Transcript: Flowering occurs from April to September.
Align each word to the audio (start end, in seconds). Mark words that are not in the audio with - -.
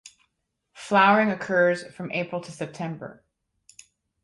Flowering 0.73 1.29
occurs 1.29 1.83
from 1.93 2.11
April 2.11 2.41
to 2.41 2.51
September. 2.51 3.23